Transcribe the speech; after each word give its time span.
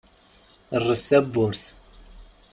Rret 0.83 1.03
tawwurt. 1.09 1.61